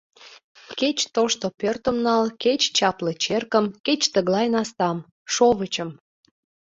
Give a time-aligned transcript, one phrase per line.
[0.79, 4.97] Кеч тошто пӧртым нал, кеч чапле черкым, кеч тыглай настам—
[5.33, 5.89] шовычым.